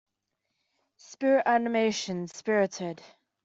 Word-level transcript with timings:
Spirit 0.97 1.43
animation 1.45 2.27
Spirited. 2.27 3.03